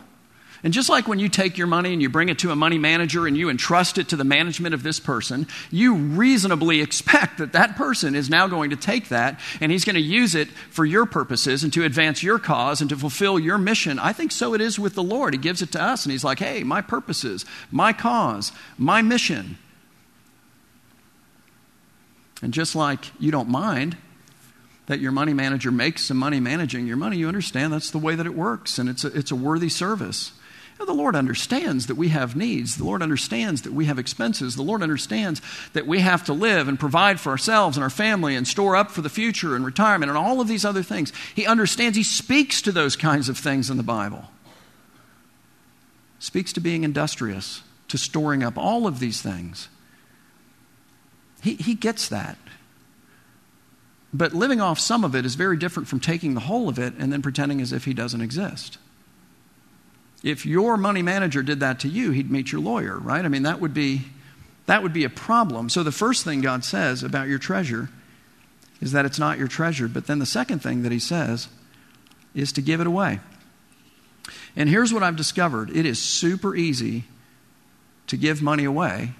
[0.63, 2.77] And just like when you take your money and you bring it to a money
[2.77, 7.53] manager and you entrust it to the management of this person, you reasonably expect that
[7.53, 10.85] that person is now going to take that and he's going to use it for
[10.85, 13.99] your purposes and to advance your cause and to fulfill your mission.
[13.99, 15.33] I think so it is with the Lord.
[15.33, 19.57] He gives it to us and he's like, hey, my purposes, my cause, my mission.
[22.43, 23.97] And just like you don't mind
[24.89, 28.15] that your money manager makes some money managing your money, you understand that's the way
[28.15, 30.33] that it works and it's a, it's a worthy service
[30.87, 32.77] the Lord understands that we have needs.
[32.77, 34.57] The Lord understands that we have expenses.
[34.57, 38.35] The Lord understands that we have to live and provide for ourselves and our family
[38.35, 41.13] and store up for the future and retirement and all of these other things.
[41.35, 41.97] He understands.
[41.97, 44.31] He speaks to those kinds of things in the Bible.
[46.19, 49.69] Speaks to being industrious, to storing up all of these things.
[51.43, 52.37] He, he gets that.
[54.13, 56.95] But living off some of it is very different from taking the whole of it
[56.99, 58.79] and then pretending as if he doesn't exist.
[60.23, 63.25] If your money manager did that to you, he'd meet your lawyer, right?
[63.25, 64.03] I mean, that would be
[64.67, 65.69] that would be a problem.
[65.69, 67.89] So the first thing God says about your treasure
[68.81, 71.49] is that it's not your treasure, but then the second thing that he says
[72.35, 73.21] is to give it away.
[74.55, 75.75] And here's what I've discovered.
[75.75, 77.05] It is super easy
[78.07, 79.15] to give money away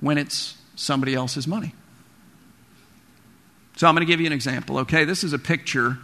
[0.00, 1.74] when it's somebody else's money.
[3.76, 5.04] So I'm going to give you an example, okay?
[5.04, 5.98] This is a picture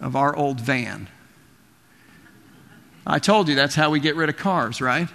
[0.00, 1.08] of our old van.
[3.06, 5.08] I told you that's how we get rid of cars, right?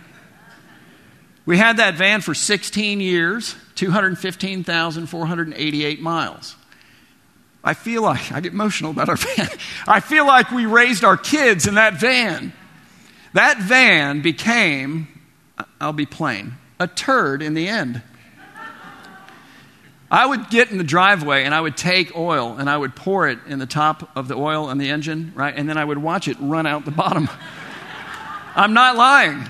[1.45, 6.55] We had that van for 16 years, 215,488 miles.
[7.63, 9.47] I feel like, I get emotional about our van.
[9.87, 12.53] I feel like we raised our kids in that van.
[13.33, 15.07] That van became,
[15.79, 18.01] I'll be plain, a turd in the end.
[20.09, 23.27] I would get in the driveway and I would take oil and I would pour
[23.27, 25.53] it in the top of the oil on the engine, right?
[25.53, 27.29] And then I would watch it run out the bottom.
[28.57, 29.47] I'm not lying.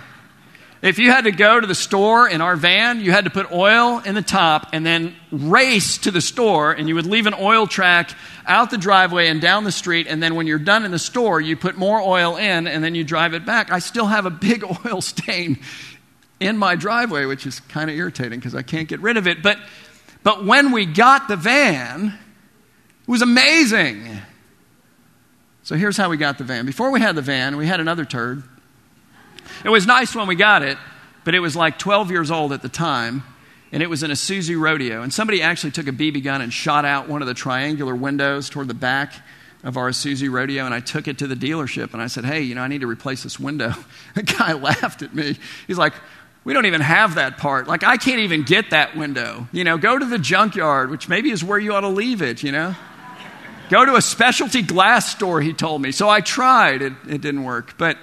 [0.82, 3.52] If you had to go to the store in our van, you had to put
[3.52, 7.34] oil in the top and then race to the store, and you would leave an
[7.34, 8.12] oil track
[8.46, 10.08] out the driveway and down the street.
[10.08, 12.96] And then when you're done in the store, you put more oil in and then
[12.96, 13.72] you drive it back.
[13.72, 15.60] I still have a big oil stain
[16.39, 19.41] in my driveway, which is kind of irritating because I can't get rid of it.
[19.41, 19.58] But,
[20.22, 24.06] but when we got the van, it was amazing.
[25.63, 26.65] So here's how we got the van.
[26.65, 28.43] Before we had the van, we had another turd.
[29.63, 30.77] It was nice when we got it,
[31.23, 33.23] but it was like 12 years old at the time,
[33.71, 35.01] and it was in a Isuzu rodeo.
[35.01, 38.49] And somebody actually took a BB gun and shot out one of the triangular windows
[38.49, 39.13] toward the back
[39.63, 42.41] of our Isuzu rodeo, and I took it to the dealership, and I said, hey,
[42.41, 43.73] you know, I need to replace this window.
[44.15, 45.38] The guy laughed at me.
[45.67, 45.93] He's like,
[46.43, 47.67] we don't even have that part.
[47.67, 49.47] Like, I can't even get that window.
[49.51, 52.41] You know, go to the junkyard, which maybe is where you ought to leave it,
[52.41, 52.73] you know?
[53.69, 55.91] go to a specialty glass store, he told me.
[55.91, 56.81] So I tried.
[56.81, 57.77] It, it didn't work.
[57.77, 57.97] But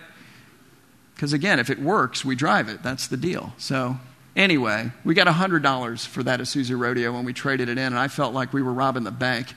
[1.14, 2.82] because again, if it works, we drive it.
[2.82, 3.52] That's the deal.
[3.58, 3.96] So,
[4.36, 8.08] anyway, we got $100 for that Isuzu Rodeo when we traded it in, and I
[8.08, 9.48] felt like we were robbing the bank.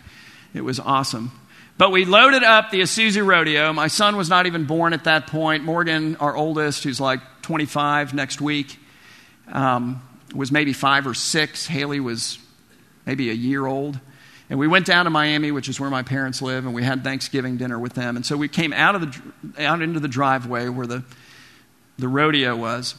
[0.54, 1.32] It was awesome.
[1.78, 3.72] But we loaded up the Isuzu Rodeo.
[3.72, 5.64] My son was not even born at that point.
[5.64, 8.80] Morgan, our oldest, who's like 25 next week,
[9.52, 10.02] um,
[10.34, 11.68] was maybe five or six.
[11.68, 12.40] Haley was
[13.06, 14.00] maybe a year old.
[14.50, 17.04] And we went down to Miami, which is where my parents live, and we had
[17.04, 18.16] Thanksgiving dinner with them.
[18.16, 21.04] And so we came out, of the, out into the driveway where the,
[21.98, 22.96] the rodeo was,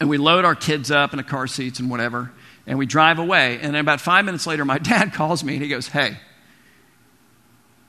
[0.00, 2.32] and we load our kids up in the car seats and whatever,
[2.66, 3.54] and we drive away.
[3.54, 6.16] And then about five minutes later, my dad calls me and he goes, Hey,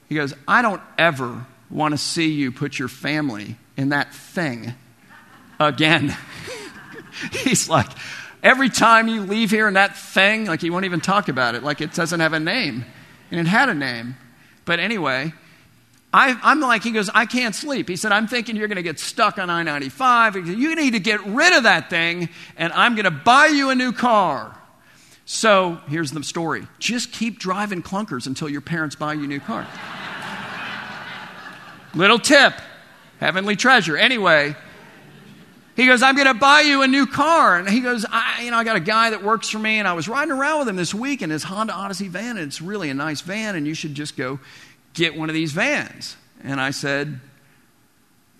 [0.08, 4.74] he goes, I don't ever want to see you put your family in that thing
[5.60, 6.16] again.
[7.32, 7.90] He's like,
[8.42, 11.64] every time you leave here in that thing, like he won't even talk about it,
[11.64, 12.86] like it doesn't have a name.
[13.32, 14.16] And it had a name.
[14.64, 15.34] But anyway,
[16.14, 17.90] I, am like, he goes, I can't sleep.
[17.90, 20.48] He said, I'm thinking you're going to get stuck on I 95.
[20.48, 23.76] You need to get rid of that thing, and I'm going to buy you a
[23.76, 24.58] new car.
[25.26, 29.42] So here's the story just keep driving clunkers until your parents buy you a new
[29.42, 29.68] car.
[31.94, 32.54] Little tip,
[33.20, 33.98] heavenly treasure.
[33.98, 34.56] Anyway,
[35.76, 37.58] he goes, I'm going to buy you a new car.
[37.58, 39.88] And he goes, I, you know, I got a guy that works for me, and
[39.88, 42.62] I was riding around with him this week in his Honda Odyssey van, and it's
[42.62, 44.40] really a nice van, and you should just go
[44.98, 46.18] get one of these vans.
[46.44, 47.20] And I said,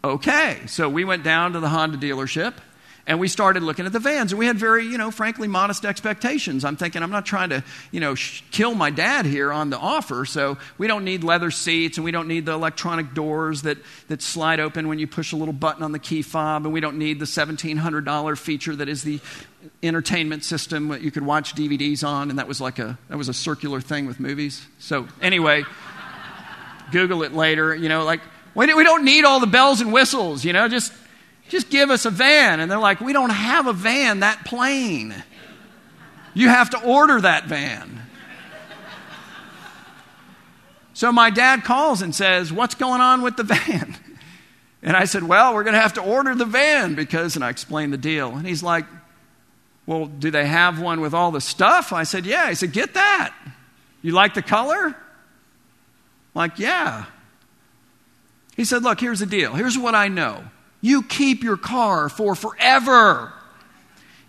[0.04, 0.60] okay.
[0.68, 2.56] So we went down to the Honda dealership,
[3.06, 4.32] and we started looking at the vans.
[4.34, 6.66] And we had very you know frankly modest expectations.
[6.66, 9.78] I'm thinking i'm not trying to you know sh- kill my dad here on the
[9.78, 10.26] offer.
[10.26, 13.78] So we don't need leather seats and we don't need the electronic doors that,
[14.10, 16.82] that slide open when you push a little button on the key fob and we
[16.82, 19.22] don't need the $1700 feature that is the
[19.82, 22.30] entertainment system that you could watch dvds on.
[22.30, 24.68] And that was like a that was a circular thing with movies.
[24.80, 25.64] So anyway
[26.92, 28.22] google it later you know like
[28.56, 30.92] we don't need all the bells and whistles you know just
[31.50, 32.60] just give us a van.
[32.60, 35.14] And they're like, We don't have a van that plain.
[36.34, 38.02] You have to order that van.
[40.94, 43.96] So my dad calls and says, What's going on with the van?
[44.84, 47.50] And I said, Well, we're going to have to order the van because, and I
[47.50, 48.36] explained the deal.
[48.36, 48.86] And he's like,
[49.86, 51.94] Well, do they have one with all the stuff?
[51.94, 52.50] I said, Yeah.
[52.50, 53.34] He said, Get that.
[54.02, 54.96] You like the color?
[56.38, 57.06] Like, yeah.
[58.56, 59.54] He said, Look, here's the deal.
[59.56, 60.44] Here's what I know
[60.80, 63.34] you keep your car for forever.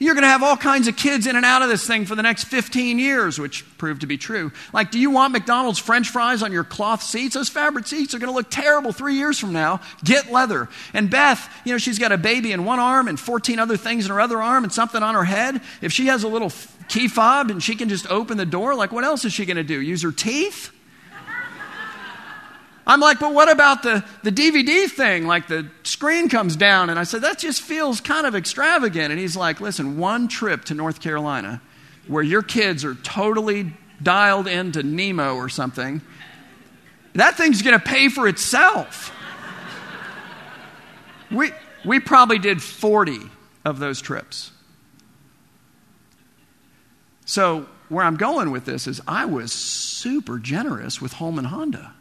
[0.00, 2.14] You're going to have all kinds of kids in and out of this thing for
[2.14, 4.52] the next 15 years, which proved to be true.
[4.72, 7.34] Like, do you want McDonald's french fries on your cloth seats?
[7.34, 9.80] Those fabric seats are going to look terrible three years from now.
[10.04, 10.68] Get leather.
[10.94, 14.04] And Beth, you know, she's got a baby in one arm and 14 other things
[14.04, 15.60] in her other arm and something on her head.
[15.82, 16.52] If she has a little
[16.86, 19.56] key fob and she can just open the door, like, what else is she going
[19.56, 19.80] to do?
[19.80, 20.72] Use her teeth?
[22.88, 25.26] I'm like, but what about the, the DVD thing?
[25.26, 26.88] Like the screen comes down.
[26.88, 29.12] And I said, that just feels kind of extravagant.
[29.12, 31.60] And he's like, listen, one trip to North Carolina
[32.06, 33.72] where your kids are totally
[34.02, 36.00] dialed into Nemo or something,
[37.12, 39.12] that thing's going to pay for itself.
[41.30, 41.50] we,
[41.84, 43.18] we probably did 40
[43.66, 44.50] of those trips.
[47.26, 51.94] So, where I'm going with this is I was super generous with Holman Honda.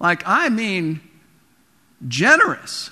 [0.00, 1.00] Like, I mean,
[2.06, 2.90] generous.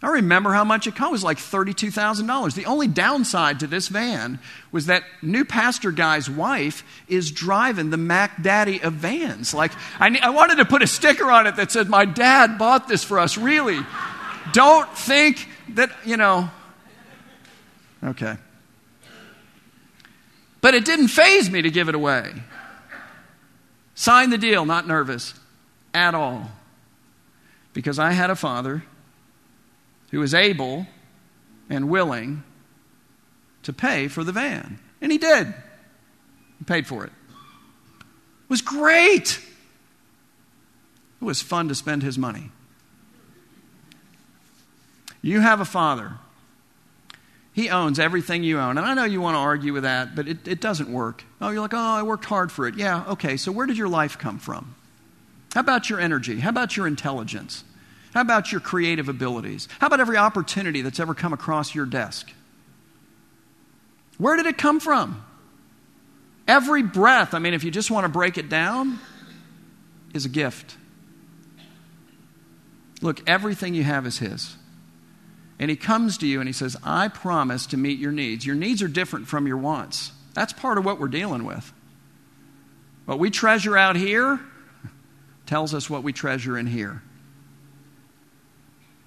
[0.00, 1.08] I remember how much it cost.
[1.08, 2.54] It was like $32,000.
[2.54, 4.38] The only downside to this van
[4.70, 9.52] was that new pastor guy's wife is driving the Mac Daddy of vans.
[9.52, 12.86] Like, I, I wanted to put a sticker on it that said, My dad bought
[12.86, 13.80] this for us, really.
[14.52, 16.48] Don't think that, you know.
[18.04, 18.36] Okay.
[20.60, 22.34] But it didn't faze me to give it away.
[23.96, 25.34] Sign the deal, not nervous
[25.94, 26.50] at all.
[27.72, 28.84] Because I had a father
[30.10, 30.86] who was able
[31.70, 32.42] and willing
[33.62, 34.78] to pay for the van.
[35.00, 35.54] And he did.
[36.58, 37.12] He paid for it.
[38.40, 39.40] It was great.
[41.20, 42.50] It was fun to spend his money.
[45.20, 46.12] You have a father.
[47.52, 48.78] He owns everything you own.
[48.78, 51.24] And I know you want to argue with that, but it, it doesn't work.
[51.40, 52.76] Oh, you're like, oh, I worked hard for it.
[52.76, 54.76] Yeah, okay, so where did your life come from?
[55.54, 56.40] How about your energy?
[56.40, 57.64] How about your intelligence?
[58.14, 59.68] How about your creative abilities?
[59.80, 62.30] How about every opportunity that's ever come across your desk?
[64.18, 65.24] Where did it come from?
[66.46, 68.98] Every breath, I mean, if you just want to break it down,
[70.14, 70.76] is a gift.
[73.00, 74.56] Look, everything you have is His.
[75.58, 78.46] And He comes to you and He says, I promise to meet your needs.
[78.46, 80.12] Your needs are different from your wants.
[80.34, 81.72] That's part of what we're dealing with.
[83.04, 84.40] What we treasure out here
[85.48, 87.02] tells us what we treasure in here.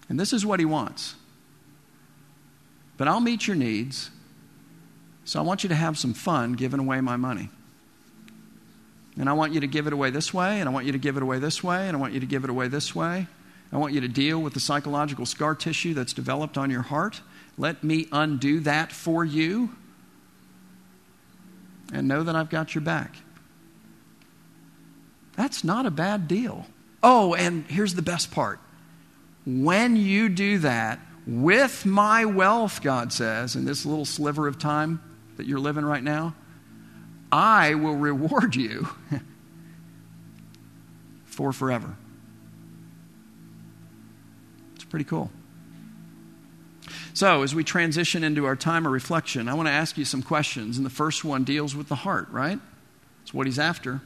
[0.09, 1.15] And this is what he wants.
[2.97, 4.09] But I'll meet your needs,
[5.23, 7.49] so I want you to have some fun giving away my money.
[9.17, 10.97] And I want you to give it away this way, and I want you to
[10.97, 13.27] give it away this way, and I want you to give it away this way.
[13.71, 17.21] I want you to deal with the psychological scar tissue that's developed on your heart.
[17.57, 19.75] Let me undo that for you.
[21.93, 23.15] and know that I've got your back.
[25.51, 26.65] That's not a bad deal.
[27.03, 28.61] Oh, and here's the best part.
[29.45, 30.97] When you do that
[31.27, 35.01] with my wealth, God says, in this little sliver of time
[35.35, 36.35] that you're living right now,
[37.33, 38.87] I will reward you
[41.25, 41.97] for forever.
[44.75, 45.31] It's pretty cool.
[47.13, 50.23] So, as we transition into our time of reflection, I want to ask you some
[50.23, 50.77] questions.
[50.77, 52.59] And the first one deals with the heart, right?
[53.23, 53.99] It's what he's after.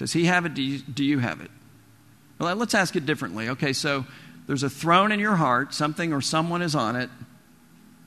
[0.00, 0.54] Does he have it?
[0.54, 1.50] Do you, do you have it?
[2.38, 3.50] Well, let's ask it differently.
[3.50, 4.06] Okay, so
[4.46, 7.10] there's a throne in your heart, something or someone is on it.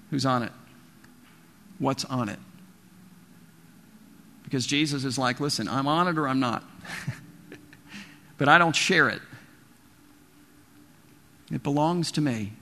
[0.09, 0.51] Who's on it?
[1.77, 2.39] What's on it?
[4.43, 6.63] Because Jesus is like, listen, I'm on it or I'm not.
[8.39, 9.21] but I don't share it.
[11.51, 12.53] It belongs to me.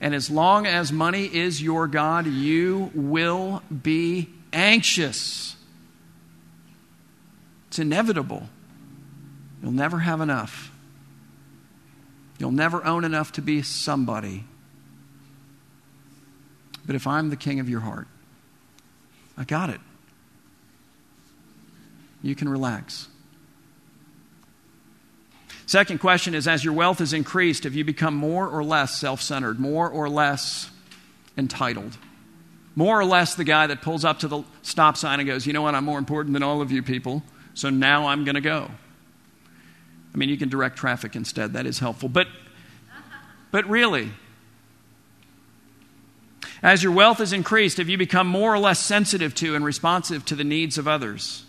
[0.00, 5.53] And as long as money is your God, you will be anxious.
[7.74, 8.48] It's inevitable.
[9.60, 10.70] You'll never have enough.
[12.38, 14.44] You'll never own enough to be somebody.
[16.86, 18.06] But if I'm the king of your heart,
[19.36, 19.80] I got it.
[22.22, 23.08] You can relax.
[25.66, 29.20] Second question is As your wealth has increased, have you become more or less self
[29.20, 30.70] centered, more or less
[31.36, 31.98] entitled?
[32.76, 35.52] More or less the guy that pulls up to the stop sign and goes, You
[35.52, 35.74] know what?
[35.74, 37.24] I'm more important than all of you people,
[37.54, 38.70] so now I'm going to go.
[40.12, 41.54] I mean, you can direct traffic instead.
[41.54, 42.08] That is helpful.
[42.08, 42.28] But,
[43.50, 44.10] but really,
[46.62, 50.24] as your wealth has increased, have you become more or less sensitive to and responsive
[50.26, 51.44] to the needs of others?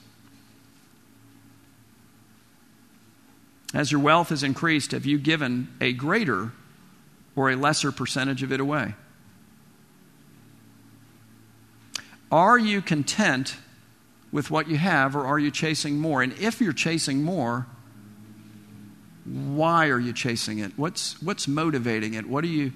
[3.73, 6.53] As your wealth has increased, have you given a greater
[7.35, 8.95] or a lesser percentage of it away?
[12.31, 13.57] Are you content
[14.35, 16.21] with what you have, or are you chasing more?
[16.21, 17.65] And if you're chasing more,
[19.23, 20.73] why are you chasing it?
[20.75, 22.27] What's, what's motivating it?
[22.27, 22.73] What are, you,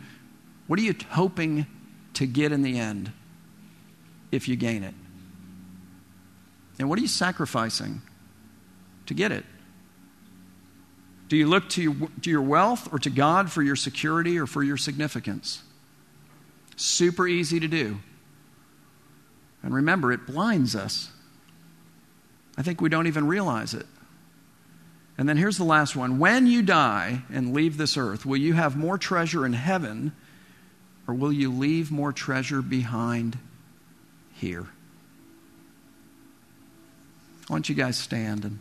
[0.68, 1.68] what are you hoping
[2.14, 3.12] to get in the end
[4.32, 4.94] if you gain it?
[6.80, 8.04] And what are you sacrificing
[9.08, 9.44] to get it?
[11.28, 14.48] Do you look to your, to your wealth or to God for your security or
[14.48, 15.62] for your significance?
[16.78, 18.00] Super easy to do.
[19.62, 21.12] And remember, it blinds us.
[22.60, 23.86] I think we don't even realize it.
[25.18, 26.20] And then here's the last one.
[26.20, 30.12] When you die and leave this earth, will you have more treasure in heaven
[31.08, 33.38] or will you leave more treasure behind
[34.34, 34.68] here?
[37.48, 38.60] Why don't you guys stand and,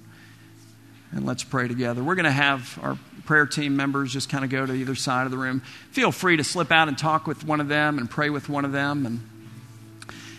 [1.11, 2.03] and let's pray together?
[2.03, 2.97] We're going to have our
[3.27, 5.61] prayer team members just kind of go to either side of the room.
[5.91, 8.65] Feel free to slip out and talk with one of them and pray with one
[8.65, 9.07] of them.
[9.07, 9.29] And,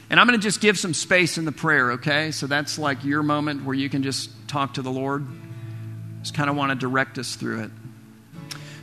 [0.09, 2.31] and I'm going to just give some space in the prayer, okay?
[2.31, 5.25] So that's like your moment where you can just talk to the Lord.
[6.21, 7.71] Just kind of want to direct us through it.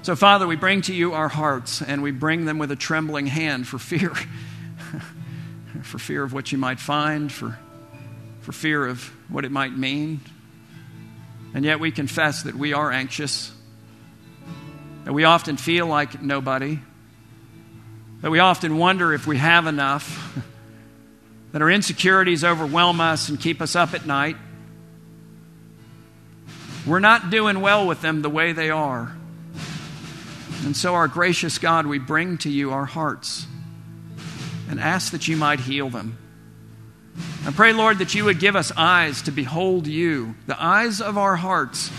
[0.02, 3.26] So, Father, we bring to you our hearts and we bring them with a trembling
[3.26, 4.12] hand for fear.
[5.82, 7.58] for fear of what you might find, for,
[8.40, 10.20] for fear of what it might mean.
[11.54, 13.52] And yet we confess that we are anxious,
[15.04, 16.78] that we often feel like nobody,
[18.20, 20.38] that we often wonder if we have enough,
[21.56, 24.36] that our insecurities overwhelm us and keep us up at night.
[26.86, 29.16] We're not doing well with them the way they are.
[30.66, 33.46] And so, our gracious God, we bring to you our hearts
[34.68, 36.18] and ask that you might heal them.
[37.46, 41.16] I pray, Lord, that you would give us eyes to behold you, the eyes of
[41.16, 41.90] our hearts,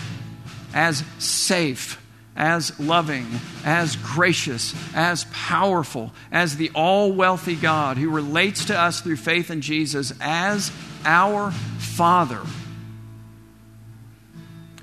[0.72, 2.00] as safe,
[2.38, 3.26] as loving,
[3.64, 9.50] as gracious, as powerful, as the all wealthy God who relates to us through faith
[9.50, 10.70] in Jesus as
[11.04, 12.40] our Father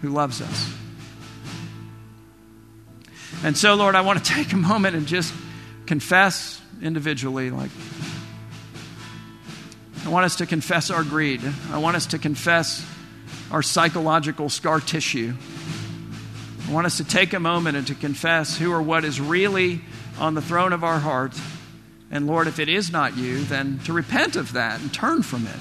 [0.02, 0.74] who loves us.
[3.42, 5.34] And so, Lord, I want to take a moment and just
[5.86, 7.72] confess individually, like,
[10.06, 11.42] I want us to confess our greed.
[11.72, 12.86] I want us to confess
[13.50, 15.34] our psychological scar tissue.
[16.76, 19.80] Want us to take a moment and to confess who or what is really
[20.20, 21.34] on the throne of our heart.
[22.12, 25.48] And Lord, if it is not you, then to repent of that and turn from
[25.48, 25.56] it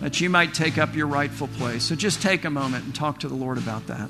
[0.00, 1.84] that you might take up your rightful place.
[1.84, 4.08] So just take a moment and talk to the Lord about that.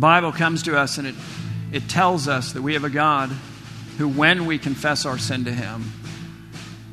[0.00, 1.14] Bible comes to us and it,
[1.72, 3.28] it tells us that we have a God
[3.98, 5.92] who, when we confess our sin to Him,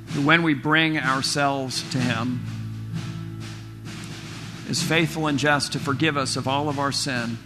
[0.08, 2.45] who, when we bring ourselves to Him,
[4.68, 7.38] is faithful and just to forgive us of all of our sin,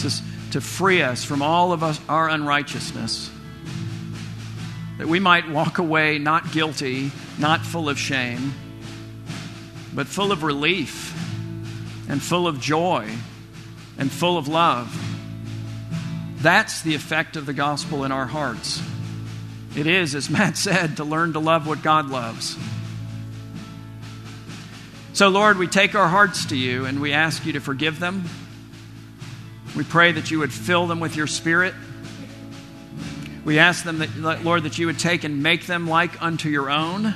[0.00, 0.10] to,
[0.50, 3.30] to free us from all of us, our unrighteousness,
[4.98, 8.52] that we might walk away not guilty, not full of shame,
[9.94, 11.12] but full of relief
[12.08, 13.08] and full of joy
[13.98, 14.94] and full of love.
[16.38, 18.82] That's the effect of the gospel in our hearts.
[19.76, 22.56] It is, as Matt said, to learn to love what God loves.
[25.12, 28.24] So, Lord, we take our hearts to you and we ask you to forgive them.
[29.74, 31.74] We pray that you would fill them with your spirit.
[33.44, 36.70] We ask them that, Lord, that you would take and make them like unto your
[36.70, 37.14] own.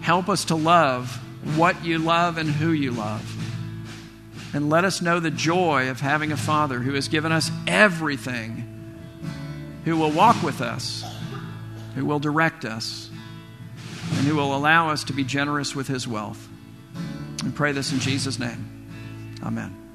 [0.00, 1.14] Help us to love
[1.56, 3.37] what you love and who you love.
[4.54, 8.96] And let us know the joy of having a Father who has given us everything,
[9.84, 11.04] who will walk with us,
[11.94, 13.10] who will direct us,
[14.16, 16.48] and who will allow us to be generous with his wealth.
[17.42, 19.38] And pray this in Jesus' name.
[19.42, 19.87] Amen.